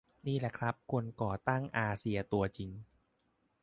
[0.27, 2.71] นี่แหละครับคนก่อตั้งอาเซียตัวจริง